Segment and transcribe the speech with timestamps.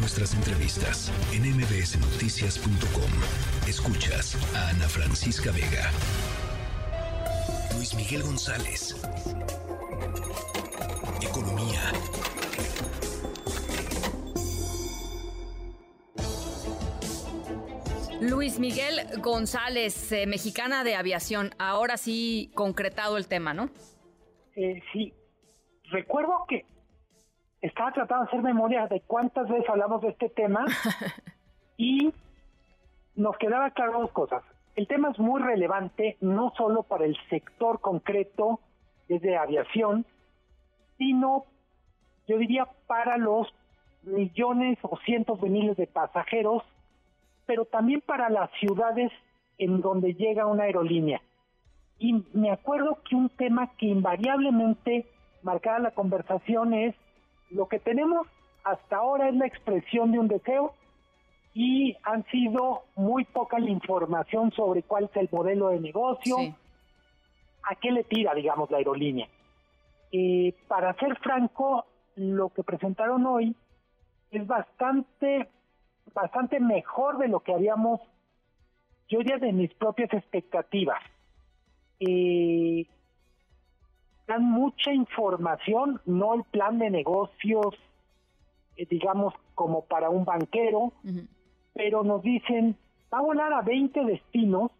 [0.00, 3.10] nuestras entrevistas en mbsnoticias.com.
[3.68, 5.90] Escuchas a Ana Francisca Vega.
[7.74, 8.96] Luis Miguel González.
[11.20, 11.92] Economía.
[18.22, 21.50] Luis Miguel González, eh, mexicana de aviación.
[21.58, 23.70] Ahora sí concretado el tema, ¿no?
[24.56, 25.12] Eh, sí.
[25.90, 26.64] Recuerdo que
[27.60, 30.64] estaba tratando de hacer memoria de cuántas veces hablamos de este tema
[31.76, 32.12] y
[33.16, 34.42] nos quedaba claro dos cosas.
[34.76, 38.60] El tema es muy relevante no solo para el sector concreto
[39.08, 40.06] de aviación,
[40.96, 41.44] sino
[42.28, 43.52] yo diría para los
[44.04, 46.62] millones o cientos de miles de pasajeros
[47.50, 49.10] pero también para las ciudades
[49.58, 51.20] en donde llega una aerolínea.
[51.98, 55.04] Y me acuerdo que un tema que invariablemente
[55.42, 56.94] marcaba la conversación es
[57.50, 58.26] lo que tenemos
[58.64, 60.74] hasta ahora es la expresión de un deseo
[61.54, 66.36] y han sido muy poca la información sobre cuál es el modelo de negocio,
[67.62, 69.28] a qué le tira, digamos, la aerolínea.
[70.12, 73.56] Eh, para ser franco, lo que presentaron hoy
[74.30, 75.48] es bastante
[76.14, 78.00] bastante mejor de lo que habíamos,
[79.08, 81.00] yo diría de mis propias expectativas.
[82.00, 82.86] Eh,
[84.30, 87.74] dan mucha información, no el plan de negocios,
[88.76, 90.92] eh, digamos, como para un banquero,
[91.74, 92.76] pero nos dicen,
[93.12, 94.70] va a volar a 20 destinos,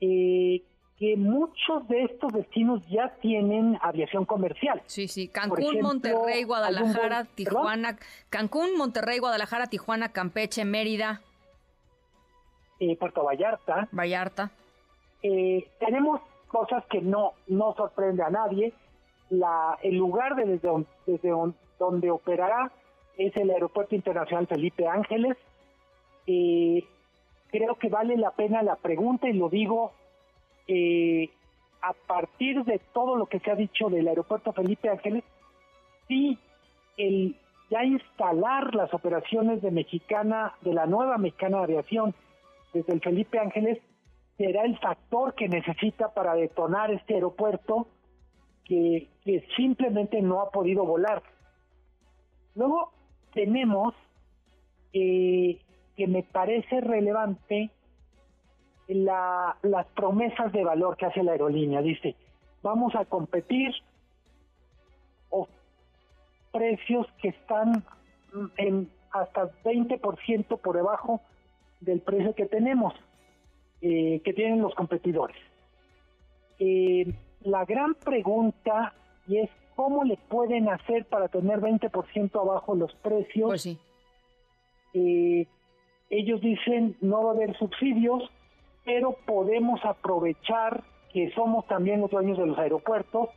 [0.00, 0.62] eh,
[0.98, 4.80] que muchos de estos destinos ya tienen aviación comercial.
[4.86, 7.98] Sí, sí, Cancún, Monterrey, Guadalajara, Tijuana,
[8.30, 11.20] Cancún, Monterrey, Guadalajara, Tijuana, Campeche, Mérida.
[12.80, 13.88] Eh, Puerto Vallarta.
[13.92, 14.50] Vallarta.
[15.22, 16.20] Eh, tenemos
[16.54, 18.72] cosas que no, no sorprende a nadie.
[19.28, 21.32] La, el lugar desde, donde, desde
[21.80, 22.70] donde operará
[23.18, 25.36] es el Aeropuerto Internacional Felipe Ángeles.
[26.28, 26.84] Eh,
[27.50, 29.92] creo que vale la pena la pregunta y lo digo
[30.68, 31.28] eh,
[31.82, 35.24] a partir de todo lo que se ha dicho del aeropuerto Felipe Ángeles,
[36.06, 36.38] sí,
[36.96, 37.36] el
[37.68, 42.14] ya instalar las operaciones de Mexicana, de la nueva Mexicana de Aviación
[42.72, 43.80] desde el Felipe Ángeles,
[44.36, 47.86] será el factor que necesita para detonar este aeropuerto
[48.64, 49.08] que,
[49.56, 51.22] simplemente no ha podido volar.
[52.54, 52.92] Luego
[53.32, 53.94] tenemos
[54.92, 55.60] eh,
[55.96, 57.70] que me parece relevante
[58.88, 61.80] la, las promesas de valor que hace la aerolínea.
[61.80, 62.16] Dice,
[62.62, 63.72] vamos a competir
[65.30, 65.48] o
[66.52, 67.84] precios que están
[68.56, 71.20] en hasta 20% por debajo
[71.80, 72.94] del precio que tenemos,
[73.80, 75.36] eh, que tienen los competidores.
[76.58, 77.12] Eh,
[77.42, 78.94] la gran pregunta
[79.26, 83.48] y es cómo le pueden hacer para tener 20% abajo los precios.
[83.48, 83.78] Pues sí.
[84.94, 85.46] Eh,
[86.10, 88.22] ellos dicen no va a haber subsidios,
[88.84, 93.28] pero podemos aprovechar que somos también los dueños de los aeropuertos,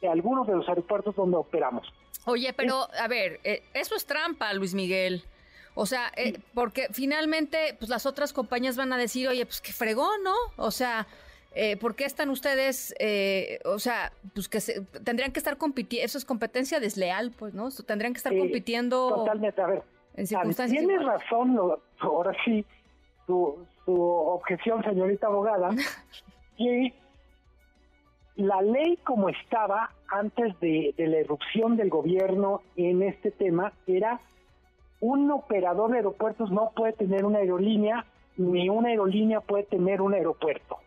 [0.00, 1.86] de algunos de los aeropuertos donde operamos.
[2.24, 5.24] Oye, pero a ver, eh, eso es trampa, Luis Miguel.
[5.74, 9.72] O sea, eh, porque finalmente, pues las otras compañías van a decir, oye, pues qué
[9.72, 10.34] fregón, ¿no?
[10.56, 11.06] O sea,
[11.54, 16.04] eh, ¿por qué están ustedes, eh, o sea, pues que se, tendrían que estar compitiendo,
[16.04, 17.70] eso es competencia desleal, pues, ¿no?
[17.70, 19.08] Tendrían que estar compitiendo.
[19.16, 19.82] Totalmente, a ver.
[20.14, 21.58] En circunstancias tienes razón,
[22.00, 22.64] ahora sí,
[23.26, 25.70] su, objeción, señorita abogada,
[26.58, 26.94] que
[28.36, 34.20] la ley como estaba antes de, la erupción del gobierno en este tema era
[35.02, 40.14] un operador de aeropuertos no puede tener una aerolínea, ni una aerolínea puede tener un
[40.14, 40.78] aeropuerto.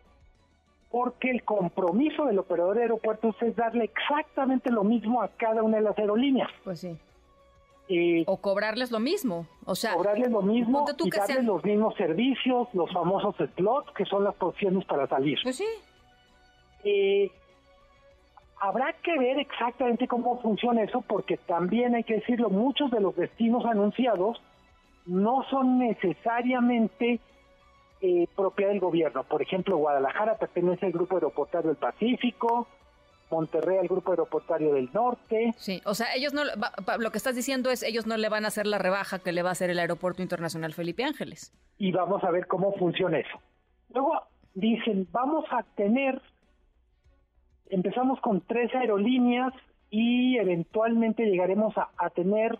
[0.90, 5.76] Porque el compromiso del operador de aeropuertos es darle exactamente lo mismo a cada una
[5.76, 6.50] de las aerolíneas.
[6.64, 8.24] Pues sí.
[8.26, 12.90] o cobrarles lo mismo, o sea, cobrarles lo mismo y darles los mismos servicios, los
[12.94, 15.38] famosos slots, que son las porciones para salir.
[15.42, 15.66] Pues sí.
[16.84, 17.30] Eh,
[18.60, 23.14] habrá que ver exactamente cómo funciona eso, porque también hay que decirlo, muchos de los
[23.16, 24.40] destinos anunciados
[25.06, 27.20] no son necesariamente
[28.00, 29.24] eh, propiedad del gobierno.
[29.24, 32.66] Por ejemplo, Guadalajara pertenece al Grupo Aeroportuario del Pacífico,
[33.30, 35.54] Monterrey al Grupo Aeroportuario del Norte.
[35.56, 38.48] Sí, o sea, ellos no, lo que estás diciendo es, ellos no le van a
[38.48, 41.52] hacer la rebaja que le va a hacer el Aeropuerto Internacional Felipe Ángeles.
[41.78, 43.40] Y vamos a ver cómo funciona eso.
[43.94, 44.12] Luego
[44.54, 46.20] dicen, vamos a tener,
[47.70, 49.52] empezamos con tres aerolíneas
[49.90, 52.58] y eventualmente llegaremos a, tener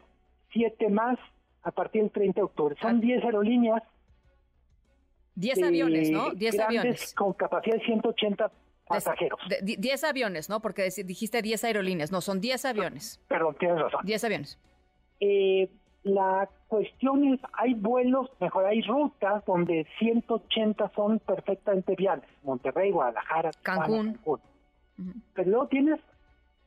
[0.52, 1.18] siete más
[1.62, 2.76] a partir del 30 de octubre.
[2.80, 3.00] Son ah.
[3.00, 3.82] diez aerolíneas.
[5.34, 6.30] Diez aviones, ¿no?
[6.30, 7.14] Diez aviones.
[7.14, 8.50] Con capacidad de 180
[8.86, 9.38] pasajeros.
[9.60, 10.60] 10 aviones, ¿no?
[10.60, 12.10] Porque dijiste 10 aerolíneas.
[12.10, 13.20] No, son 10 aviones.
[13.28, 14.00] Perdón, tienes razón.
[14.04, 14.58] 10 aviones.
[15.20, 15.68] Eh,
[16.04, 23.50] la cuestión es, hay vuelos, mejor hay rutas donde 180 son perfectamente viables, Monterrey, Guadalajara,
[23.62, 24.18] Cancún.
[25.34, 26.00] Pero luego tienes,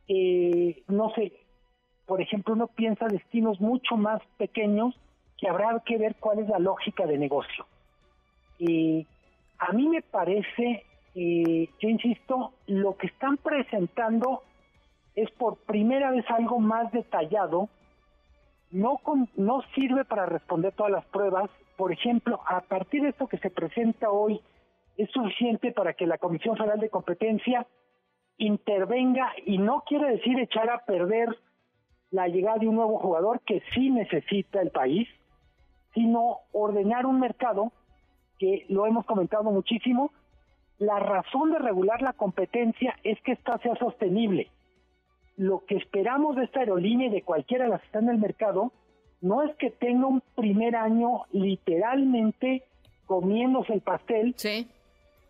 [0.07, 1.33] eh, no sé,
[2.05, 4.95] por ejemplo, uno piensa destinos mucho más pequeños
[5.37, 7.65] que habrá que ver cuál es la lógica de negocio.
[8.57, 9.07] Y
[9.59, 10.83] a mí me parece,
[11.15, 14.43] eh, yo insisto, lo que están presentando
[15.15, 17.69] es por primera vez algo más detallado
[18.71, 18.99] no,
[19.35, 21.49] no sirve para responder todas las pruebas.
[21.77, 24.39] Por ejemplo, a partir de esto que se presenta hoy,
[24.97, 27.65] es suficiente para que la Comisión Federal de Competencia
[28.39, 31.29] intervenga y no quiere decir echar a perder
[32.09, 35.07] la llegada de un nuevo jugador que sí necesita el país,
[35.93, 37.71] sino ordenar un mercado
[38.39, 40.11] que lo hemos comentado muchísimo.
[40.79, 44.49] La razón de regular la competencia es que ésta sea sostenible
[45.39, 48.17] lo que esperamos de esta aerolínea y de cualquiera de las que está en el
[48.17, 48.73] mercado
[49.21, 52.63] no es que tenga un primer año literalmente
[53.05, 54.35] comiéndose el pastel,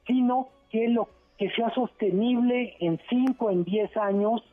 [0.07, 4.43] sino que lo que sea sostenible en 5, en 10 años.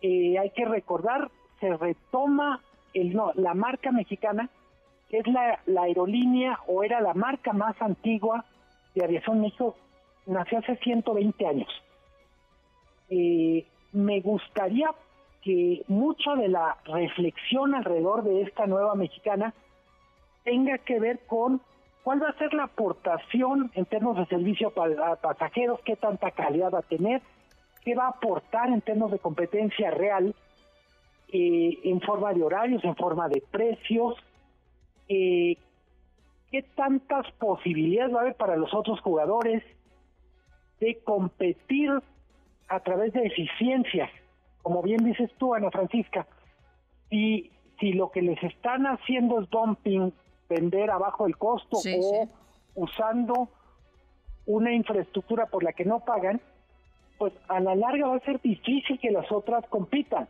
[0.00, 1.28] Eh, hay que recordar,
[1.58, 2.62] se retoma
[2.94, 4.48] el, no, la marca mexicana,
[5.08, 8.44] que es la, la aerolínea o era la marca más antigua
[8.94, 9.76] de Aviación México,
[10.26, 11.68] nació hace 120 años.
[13.10, 14.90] Eh, me gustaría
[15.42, 19.52] que mucho de la reflexión alrededor de esta nueva mexicana
[20.44, 21.60] tenga que ver con
[22.08, 26.72] cuál va a ser la aportación en términos de servicio para pasajeros, qué tanta calidad
[26.72, 27.20] va a tener,
[27.84, 30.34] qué va a aportar en términos de competencia real
[31.30, 34.14] eh, en forma de horarios, en forma de precios,
[35.10, 35.58] eh,
[36.50, 39.62] qué tantas posibilidades va a haber para los otros jugadores
[40.80, 41.90] de competir
[42.68, 44.08] a través de eficiencias,
[44.62, 46.26] como bien dices tú, Ana Francisca,
[47.10, 50.10] y si lo que les están haciendo es dumping,
[50.48, 52.28] vender abajo el costo o
[52.74, 53.48] usando
[54.46, 56.40] una infraestructura por la que no pagan,
[57.18, 60.28] pues a la larga va a ser difícil que las otras compitan.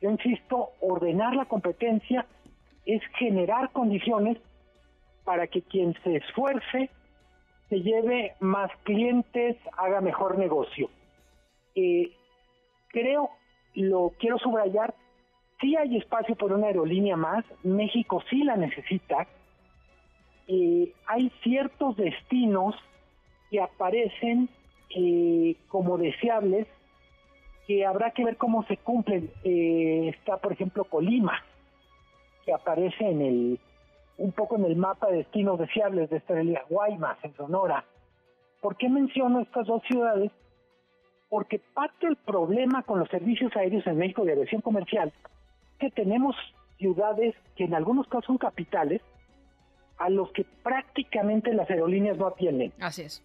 [0.00, 2.26] Yo insisto, ordenar la competencia
[2.84, 4.38] es generar condiciones
[5.24, 6.90] para que quien se esfuerce
[7.68, 10.88] se lleve más clientes, haga mejor negocio.
[11.74, 12.12] Eh,
[12.88, 13.30] creo,
[13.74, 14.94] lo quiero subrayar,
[15.60, 19.26] sí hay espacio por una aerolínea más, México sí la necesita,
[20.48, 22.74] eh, hay ciertos destinos
[23.50, 24.48] que aparecen
[24.94, 26.66] eh, como deseables
[27.66, 29.30] que habrá que ver cómo se cumplen.
[29.42, 31.42] Eh, está, por ejemplo, Colima,
[32.44, 33.60] que aparece en el
[34.18, 37.84] un poco en el mapa de destinos deseables de esta realidad, Guaymas, en Sonora.
[38.62, 40.32] ¿Por qué menciono estas dos ciudades?
[41.28, 45.12] porque parte del problema con los servicios aéreos en México de aviación comercial
[45.72, 46.36] es que tenemos
[46.78, 49.02] ciudades que en algunos casos son capitales
[49.98, 52.72] a los que prácticamente las aerolíneas no atienden.
[52.80, 53.22] Así es.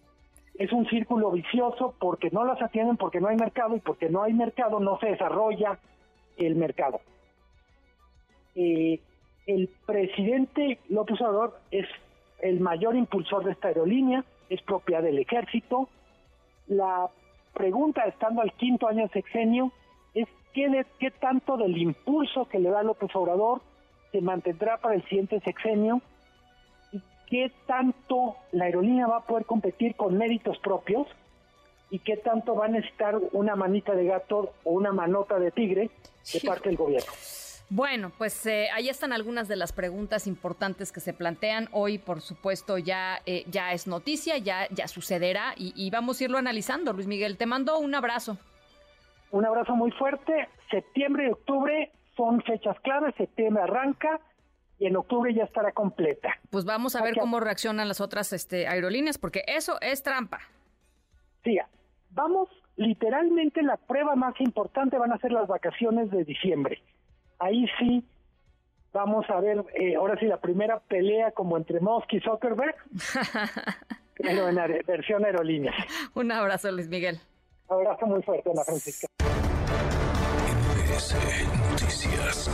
[0.54, 4.22] Es un círculo vicioso porque no las atienden, porque no hay mercado y porque no
[4.22, 5.78] hay mercado no se desarrolla
[6.36, 7.00] el mercado.
[8.54, 9.00] Eh,
[9.46, 11.86] el presidente López Obrador es
[12.40, 15.88] el mayor impulsor de esta aerolínea, es propiedad del ejército.
[16.66, 17.08] La
[17.54, 19.72] pregunta, estando al quinto año de sexenio,
[20.14, 23.62] es qué, qué tanto del impulso que le da López Obrador
[24.10, 26.02] se mantendrá para el siguiente sexenio
[27.32, 31.06] qué tanto la aerolínea va a poder competir con méritos propios
[31.88, 35.90] y qué tanto va a necesitar una manita de gato o una manota de tigre
[36.30, 37.10] de parte del gobierno.
[37.70, 41.70] Bueno, pues eh, ahí están algunas de las preguntas importantes que se plantean.
[41.72, 46.36] Hoy, por supuesto, ya, eh, ya es noticia, ya, ya sucederá y, vamos a irlo
[46.36, 46.92] analizando.
[46.92, 48.36] Luis Miguel, te mando un abrazo.
[49.30, 50.50] Un abrazo muy fuerte.
[50.70, 53.14] Septiembre y octubre son fechas claves.
[53.14, 54.20] Septiembre arranca
[54.82, 56.34] y en octubre ya estará completa.
[56.50, 60.40] Pues vamos a ver cómo reaccionan las otras este, aerolíneas, porque eso es trampa.
[61.44, 61.58] Sí,
[62.10, 66.82] vamos, literalmente la prueba más importante van a ser las vacaciones de diciembre
[67.42, 68.04] ahí sí
[68.92, 72.76] vamos a ver, eh, ahora sí, la primera pelea como entre Musk y Zuckerberg,
[74.14, 75.72] pero en la versión aerolínea.
[76.14, 77.18] Un abrazo, Luis Miguel.
[77.68, 79.06] Un abrazo muy fuerte, Ana Francisca.
[81.70, 82.50] Noticias.